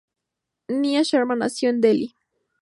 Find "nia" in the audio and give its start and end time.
0.67-1.03